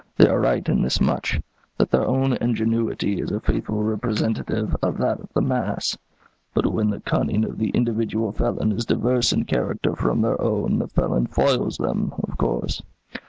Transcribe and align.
They 0.17 0.27
are 0.27 0.39
right 0.41 0.67
in 0.67 0.81
this 0.81 0.99
much, 0.99 1.39
that 1.77 1.91
their 1.91 2.07
own 2.07 2.33
ingenuity 2.33 3.21
is 3.21 3.29
a 3.29 3.39
faithful 3.39 3.83
representative 3.83 4.75
of 4.81 4.97
that 4.97 5.19
of 5.19 5.29
the 5.35 5.43
mass; 5.43 5.95
but 6.55 6.65
when 6.65 6.89
the 6.89 7.01
cunning 7.01 7.43
of 7.45 7.59
the 7.59 7.69
individual 7.69 8.31
felon 8.31 8.71
is 8.71 8.83
diverse 8.87 9.31
in 9.31 9.45
character 9.45 9.95
from 9.95 10.23
their 10.23 10.41
own 10.41 10.79
the 10.79 10.87
felon 10.87 11.27
foils 11.27 11.77
them, 11.77 12.13
of 12.23 12.35
course. 12.39 12.81